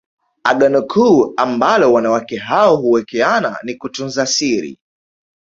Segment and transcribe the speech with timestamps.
[0.43, 4.79] Agano kuu ambalo wanawake hao huwekeana ni kutunza siri